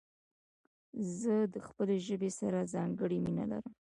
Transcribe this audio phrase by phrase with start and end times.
[1.19, 3.69] زه د خپلي ژبي سره ځانګړي مينه لرم.